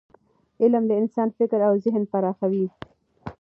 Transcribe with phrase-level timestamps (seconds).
[0.61, 2.67] علم د انسان فکر او ذهن پراخوي.